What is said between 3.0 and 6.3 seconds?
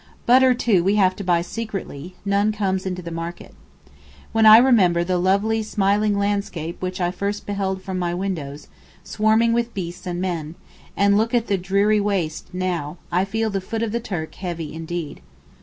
the market. When I remember the lovely smiling